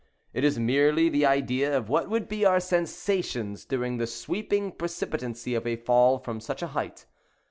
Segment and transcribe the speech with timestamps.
[0.33, 5.53] It is merely the idea of what would be our sensations during the sweeping precipitancy
[5.53, 7.05] of a fall from such a height.